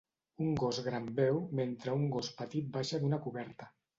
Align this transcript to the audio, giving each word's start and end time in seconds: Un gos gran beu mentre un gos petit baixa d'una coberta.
Un 0.45 0.53
gos 0.61 0.79
gran 0.85 1.09
beu 1.19 1.37
mentre 1.59 1.95
un 1.99 2.07
gos 2.17 2.31
petit 2.41 2.73
baixa 2.79 3.03
d'una 3.05 3.23
coberta. 3.27 3.71